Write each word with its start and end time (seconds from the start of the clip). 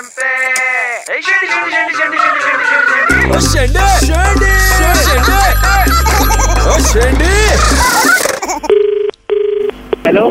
FM 0.00 0.08
पे 0.16 0.28
ए, 1.12 1.20
शेंडी, 1.22 1.46
शेंडी, 1.46 1.70
शेंडी, 1.70 1.94
शेंडी, 1.94 2.18
शेंडी, 2.18 2.64
शेंडी, 3.48 3.80
शेंडी, 4.06 4.52
शेंडी। 6.88 7.32
हेलो। 10.06 10.24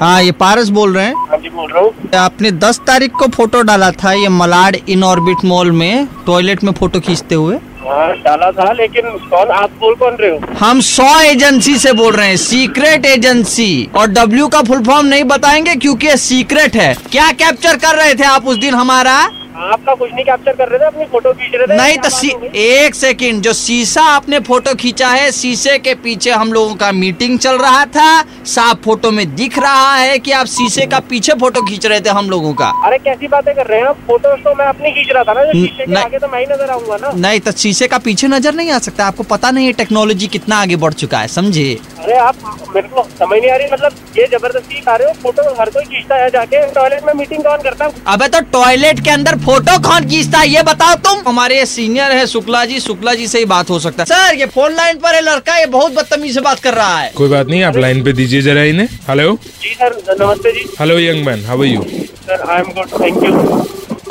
हाँ 0.00 0.22
ये 0.22 0.32
पारस 0.32 0.68
बोल 0.68 0.94
रहे 0.96 1.04
हैं। 1.04 1.14
हाँ 1.28 1.38
जी 1.38 1.48
बोल 1.48 1.70
रहा 1.72 1.82
हूँ। 1.82 2.10
आपने 2.18 2.50
10 2.52 2.80
तारीख 2.86 3.12
को 3.18 3.28
फ़ोटो 3.36 3.62
डाला 3.62 3.90
था 4.04 4.12
ये 4.12 4.28
मलाड 4.28 4.76
इन 4.88 5.04
ऑर्बिट 5.04 5.44
मॉल 5.44 5.72
में 5.72 6.06
टॉयलेट 6.26 6.64
में 6.64 6.72
फ़ोटो 6.72 7.00
खींचते 7.00 7.34
हुए। 7.34 7.58
डाला 7.86 8.50
था, 8.50 8.72
लेकिन 8.72 9.02
कौन? 9.02 9.48
आप 9.48 9.70
बोल 9.70 9.94
कौन 9.94 10.16
रहे 10.20 10.30
हो? 10.30 10.40
हम 10.58 10.80
सौ 10.80 11.20
एजेंसी 11.20 11.78
से 11.78 11.92
बोल 11.92 12.12
रहे 12.12 12.28
हैं, 12.28 12.36
सीक्रेट 12.36 13.06
एजेंसी। 13.06 13.90
और 13.96 14.06
डब्ल्यू 14.06 14.48
का 14.48 14.62
फुल 14.62 14.82
फॉर्म 14.82 15.06
नहीं 15.06 15.24
बताएँगे 15.24 15.74
क्योंकि 15.74 16.06
ये 16.06 16.16
सीक्रेट 16.16 16.76
है। 16.76 16.96
क्या 17.12 17.30
कैप्चर 17.32 17.76
कर 17.76 17.94
रहे 17.94 18.14
थे 18.14 18.24
आप 18.24 18.46
उस 18.46 18.56
दिन 18.56 18.74
हमारा? 18.74 19.28
आपका 19.56 19.94
कुछ 19.94 20.10
नहीं 20.12 20.24
कैप्चर 20.24 20.52
कर 20.52 20.68
रहे 20.68 20.78
थे 20.78 20.84
अपनी 20.84 21.04
फ़ोटो 21.06 21.32
खींच 21.32 21.54
रहे 21.54 21.66
थे। 21.66 21.76
नहीं 21.76 21.96
तो 21.98 22.08
सी, 22.10 22.28
एक 22.56 22.94
सेकंड 22.94 23.42
जो 23.42 23.52
शीशा 23.54 24.02
आपने 24.04 24.38
फ़ोटो 24.40 24.74
खींचा 24.74 25.08
है 25.08 25.30
शीशे 25.32 25.76
के 25.78 25.94
पीछे 25.96 26.30
हम 26.32 26.52
लोगों 26.52 26.74
का 26.74 26.90
मीटिंग 26.92 27.38
चल 27.38 27.58
रहा 27.58 27.84
था। 27.88 28.22
साफ़ 28.46 28.78
फ़ोटो 28.84 29.10
में 29.10 29.34
दिख 29.34 29.58
रहा 29.58 29.94
है 29.94 30.18
कि 30.18 30.32
आप 30.32 30.46
शीशे 30.46 30.86
का 30.86 31.00
पीछे 31.10 31.34
फ़ोटो 31.40 31.62
खींच 31.68 31.86
रहे 31.86 32.00
थे 32.00 32.10
हम 32.10 32.30
लोगों 32.30 32.52
का। 32.54 32.72
अरे 32.84 32.98
कैसी 33.00 33.28
बातें 33.28 33.54
कर 33.54 33.66
रहे 33.66 33.80
हैं 33.80 33.86
आप? 33.86 33.98
फ़ोटो 34.06 34.34
तो 34.38 34.54
मैं 34.54 34.66
अपनी 34.66 34.90
खींच 34.92 35.12
रहा 35.12 35.24
था 35.24 35.32
ना 35.34 35.44
शीशे 35.52 35.84
के 35.84 36.00
आगे 36.00 36.18
तो 36.18 36.28
मैं 36.28 36.40
ही 36.40 36.46
नज़र 36.46 36.70
आऊँगा 36.70 36.96
ना। 37.02 37.12
नहीं 37.18 37.40
तो 37.40 37.52
शीशे 37.54 37.88
का 37.88 37.98
पीछे 38.00 38.28
नज़र 38.28 38.54
नहीं 38.54 38.70
आ 38.70 38.78
सकता। 38.80 39.06
आपको 39.06 39.22
पता 39.26 39.50
नहीं 39.50 39.66
है 39.66 39.72
टेक्नोलॉजी 39.74 40.26
कितना 40.28 40.60
आगे 40.62 40.76
बढ़ 40.76 40.92
चुका 40.94 41.18
है 41.18 41.28
समझे 41.30 41.78
अरे 42.04 42.16
आप 42.18 42.36
मेरे 42.74 42.88
को 42.88 43.02
समझ 43.18 43.38
नहीं 43.40 43.50
आ 43.50 43.54
रही 43.56 43.66
मतलब 43.72 43.92
ये 44.16 44.26
ज़बरदस्ती 44.32 44.80
खा 44.80 44.94
रहे 44.96 45.08
हो 45.08 45.14
फ़ोटो 45.22 45.42
हर 45.60 45.70
कोई 45.70 45.84
खींचता 45.84 46.16
है 46.22 46.28
जाके 46.30 46.60
टॉयलेट 46.72 47.04
में 47.04 47.12
मीटिंग 47.14 47.42
कौन 47.44 47.62
करता 47.62 47.84
है? 47.84 47.92
अबे 48.14 48.28
तो 48.28 48.40
टॉयलेट 48.52 49.00
के 49.04 49.10
अंदर 49.10 49.38
फ़ोटो 49.44 49.78
कौन 49.88 50.08
खींचता 50.10 50.38
है 50.38 50.48
ये 50.48 50.62
बताओ 50.68 50.94
तुम। 51.06 51.22
हमारे 51.28 51.64
सीनियर 51.66 52.12
है 52.12 52.26
शुक्ला 52.26 52.64
जी 52.64 52.80
शुक्ला 52.80 53.14
जी 53.14 53.26
से 53.28 53.38
ही 53.38 53.44
बात 53.54 53.70
हो 53.70 53.78
सकता 53.86 54.02
है। 54.02 54.06
सर 54.06 54.34
ये 54.38 54.46
फ़ोन 54.56 54.74
लाइन 54.74 54.98
पर 55.04 55.14
है 55.14 55.20
लड़का 55.30 55.56
ये 55.58 55.66
बहुत 55.76 55.92
बदतमीजी 55.94 56.34
से 56.34 56.40
बात 56.40 56.60
कर 56.66 56.74
रहा 56.74 56.98
है। 56.98 57.10
कोई 57.16 57.28
बात 57.28 57.46
नहीं 57.46 57.62
आप 57.70 57.76
लाइन 57.76 58.02
पे 58.04 58.12
दीजिए 58.20 58.42
जरा 58.42 58.62
इन्हें। 58.74 58.88
हेलो 59.08 59.32
जी 59.62 59.74
सर 59.80 59.96
नमस्ते 60.20 60.52
जी। 60.52 60.66
Hello 60.80 60.98
young 60.98 61.24
man 61.26 61.44
how 61.46 61.62
are 61.62 61.66
you 61.66 61.82
sir 61.82 62.50
I 62.50 62.60
am 62.60 62.72
good 62.76 63.00
thank 63.00 63.24
you 63.24 63.62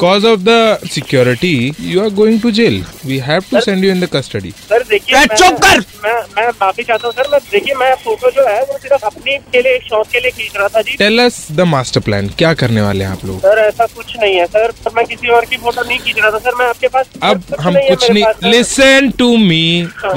Cause 0.02 0.24
of 0.28 0.40
the 0.46 0.56
security, 0.94 1.52
you 1.90 2.00
are 2.04 2.10
going 2.16 2.40
to 2.46 2.52
jail. 2.56 2.78
We 3.06 3.18
have 3.20 3.48
to 3.50 3.62
send 3.62 3.84
you 3.84 3.92
in 3.94 4.00
the 4.02 4.08
custody. 4.12 4.52
Sir 4.70 4.84
देखिए 4.90 5.16
मैं- 5.18 5.38
चुप 5.40 5.58
कर! 5.64 5.80
मैं 6.04 6.14
मैं 6.36 6.48
माफ़ी 6.62 6.84
चाहता 6.84 7.08
हूँ 7.08 7.14
सर 7.14 7.28
मैं 7.32 7.40
देखिए 7.52 7.76
मैं 7.80 7.94
फ़ोटो 8.04 8.30
जो 8.32 8.46
है 8.48 8.62
वो 8.70 8.78
सिर्फ़ 8.84 9.06
अपनी 9.06 9.38
के 9.54 9.62
लिए 9.62 9.74
एक 9.76 9.84
शौक 9.90 10.08
के 10.14 10.20
लिए 10.20 10.32
खींच 10.38 10.58
रहा 10.58 10.68
था 10.76 10.82
जी। 10.88 10.96
Tell 11.02 11.20
us 11.26 11.40
the 11.60 11.66
master 11.74 12.04
plan. 12.08 12.30
क्या 12.38 12.54
करने 12.62 12.82
वाले 12.82 13.04
हैं 13.04 13.12
आप 13.12 13.26
लोग? 13.26 13.40
सर 13.40 13.60
ऐसा 13.66 13.86
कुछ 13.96 14.16
नहीं 14.22 14.36
है 14.36 14.46
सर 14.56 14.72
पर 14.86 14.92
मैं 14.96 15.06
किसी 15.06 15.30
और 15.38 15.46
की 15.50 15.58
फ़ोटो 15.58 15.84
नहीं 15.88 16.00
खींच 16.00 16.20
रहा 16.20 16.32
था 16.32 16.38
सर 16.48 16.56
मैं 16.60 16.68
आपके 16.68 16.88
पास 16.96 17.06
अब 17.32 17.44
हम 17.60 17.80
कुछ 17.90 18.10
नहीं 18.12 18.52
listen 18.52 19.10
to 19.20 19.36
me 19.38 19.64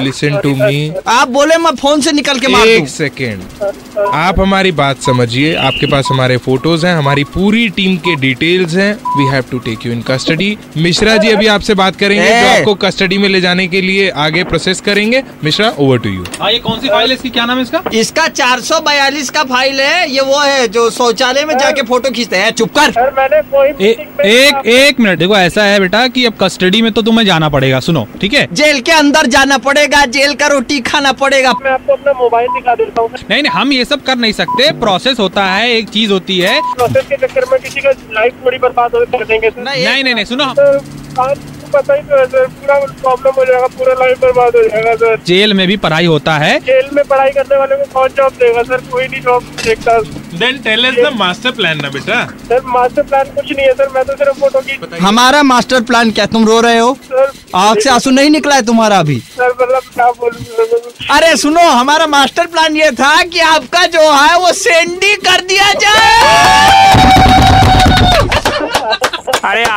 listen 0.00 0.38
to 0.42 0.54
me 0.56 0.78
आप 1.16 1.28
बोले 1.38 1.56
मैं 1.66 1.74
फ़ोन 1.82 2.00
से 2.00 2.12
निकल 2.12 2.38
के 2.40 2.48
मार 2.56 2.66
एक 2.68 2.78
दूँ। 2.78 2.88
सेकेंड 2.94 3.42
आप 4.14 4.40
हमारी 4.40 4.72
बात 4.80 5.02
समझिए 5.02 5.54
आपके 5.68 5.86
पास 5.92 6.08
हमारे 6.10 6.36
फ़ोटोज़ 6.46 6.86
हैं 6.86 6.94
हमारी 6.94 7.24
पूरी 7.34 7.68
टीम 7.76 7.96
के 8.06 8.14
डिटेल्स 8.20 8.74
हैं 8.76 8.92
we 9.18 9.26
have 9.32 9.44
to 9.50 9.58
take 9.66 9.86
you 9.86 9.92
in 9.92 10.02
custody 10.10 10.56
Mishra 10.86 11.16
ji 11.16 11.30
अभी 11.30 11.46
आपसे 11.56 11.74
बात 11.82 11.96
करेंगे 11.96 12.28
जो 12.28 12.46
आपको 12.48 12.74
कस्टडी 12.78 13.18
में 13.18 13.28
ले 13.28 13.40
जाने 13.40 13.66
के 13.68 13.80
लिए 13.80 14.08
आगे 14.18 14.44
प्रोसेस 14.44 14.80
करेंगे। 14.80 15.22
मिश्रा 15.44 15.68
ओवर 15.78 15.98
टू 15.98 16.10
यू 16.10 16.24
हाँ 16.40 16.50
ये 16.52 16.58
कौन 16.60 16.80
सी 16.80 16.88
फ़ाइल 16.88 17.10
है 17.10 17.16
इसकी? 17.16 17.30
क्या 17.30 17.44
नाम 17.46 17.56
है 17.56 17.62
इसका? 17.62 17.82
इसका 17.94 18.26
442 18.30 19.30
का 19.30 19.42
फ़ाइल 19.44 19.80
है 19.80 20.10
ये 20.10 20.20
वो 20.22 20.38
है 20.38 20.66
जो 20.68 20.88
शौचालय 20.90 21.44
में 21.44 21.56
जाके 21.58 21.82
फ़ोटो 21.84 22.10
खींचते 22.10 22.36
हैं। 22.36 22.50
चुप 22.52 22.74
कर। 22.76 22.90
सर 22.92 23.12
मैंने 23.18 23.40
कोई 23.50 23.68
ए, 23.80 23.90
एक 24.26 24.66
एक 24.68 25.00
मिनट 25.00 25.18
देखो 25.18 25.36
ऐसा 25.36 25.64
है 25.64 25.78
बेटा 25.80 26.06
कि 26.08 26.24
अब 26.24 26.34
कस्टडी 26.40 26.82
में 26.82 26.90
तो 26.92 27.02
तुम्हें 27.02 27.24
जाना 27.26 27.48
पड़ेगा 27.48 27.80
सुनो 27.80 28.06
ठीक 28.20 28.34
है? 28.34 28.46
जेल 28.52 28.80
के 28.80 28.92
अंदर 28.92 29.26
जाना 29.28 29.58
पड़ेगा 29.60 30.04
जेल 30.08 30.34
का 30.34 30.46
रोटी 30.48 30.80
खाना 30.82 31.12
पड़ेगा। 31.14 31.52
मैं 31.62 31.70
आपको 31.70 31.92
अपना 31.92 32.12
मोबाइल 32.18 32.48
दिखा 32.54 32.74
देता 32.74 33.02
हूँ। 33.02 33.10
नहीं 33.30 33.42
नहीं 33.42 33.52
हम 33.52 33.72
ये 33.72 33.84
सब 33.84 34.02
कर 34.04 34.16
नहीं 34.16 34.32
सकते। 34.34 34.70
प्रोसेस 34.80 35.18
होता 35.18 35.44
है 35.46 35.70
एक 35.70 35.88
चीज़ 35.88 36.12
होती 36.12 36.38
है। 36.38 36.60
प्रोसेस 36.74 37.04
के 37.08 37.16
चक्कर 37.16 37.44
में 37.52 37.60
किसी 37.60 37.80
का 37.80 37.90
लाइफ 38.12 38.44
थोड़ी 38.44 38.58
बर्बाद 38.58 38.94
हो 38.94 39.04
कर 39.08 39.24
देंगे 39.24 39.50
नहीं, 39.58 40.02
नहीं 40.02 40.14
नहीं 40.14 40.24
सुनो। 40.24 40.44
सर 40.54 40.76
आपको 41.18 41.55
पता 41.76 41.94
ही 41.94 42.02
तो 42.02 42.18
है। 42.18 42.26
सर 42.26 42.46
पूरा 42.48 42.78
प्रॉब्लम 42.78 43.34
हो 43.38 43.44
जाएगा 43.44 43.66
पूरा 43.78 43.94
लाइफ 44.00 44.20
बर्बाद 44.20 44.56
हो 44.56 44.62
जाएगा 44.64 44.94
सर 44.96 45.16
जेल 45.26 45.54
में 45.54 45.66
भी 45.68 45.76
पढ़ाई 45.78 46.06
होता 46.06 46.36
है। 46.38 46.58
जेल 46.66 46.88
में 46.92 47.04
पढ़ाई 47.06 47.30
करने 47.32 47.56
वाले 47.58 47.76
को 47.76 47.92
कौन 47.92 48.08
जॉब 48.16 48.32
देगा 48.40 48.62
सर 48.64 48.80
कोई 48.92 49.06
नहीं 49.08 49.20
जॉब 49.22 49.42
देखता। 49.64 49.98
Then 50.38 50.58
tell 50.64 50.84
us 50.86 50.94
the 50.96 51.12
master 51.16 51.50
plan 51.52 51.82
ना 51.82 51.88
बेटा। 51.90 52.24
सर 52.48 52.60
मास्टर 52.68 53.02
प्लान 53.02 53.34
कुछ 53.34 53.52
नहीं 53.52 53.66
है 53.66 53.72
सर 53.74 53.88
मैं 53.94 54.04
तो 54.04 54.16
सिर्फ़ 54.16 54.40
फ़ोटो 54.40 54.60
की 54.60 54.96
हमारा 55.04 55.42
मास्टर 55.44 55.80
प्लान 55.82 56.10
क्या? 56.10 56.26
तुम 56.28 56.46
रो 56.48 56.60
रहे 56.60 56.78
हो? 56.78 56.94
सर 57.04 57.32
आग 57.56 57.78
से 57.80 57.90
आँसू 57.90 58.10
नहीं 58.10 58.30
निकला 58.30 58.54
है 58.54 58.62
तुम्हारा 58.66 58.98
अभी? 58.98 59.18
सर 59.30 59.54
मतलब 59.62 59.82
क्या 59.94 60.10
बोलूँ 60.20 60.80
अरे 61.10 61.36
सुनो 61.36 61.60
हमारा 61.60 62.06
मास्टर 62.08 62.46
प्लान 62.46 62.76
ये 62.76 62.90
था 62.92 63.22
कि 63.24 63.40
आपका 63.48 63.84
जो 63.88 64.10
है 64.12 64.38
वो 64.40 64.52
सेंडी 64.54 65.14
कर 65.26 65.40
दिया 65.46 65.72
जाए। 65.84 67.15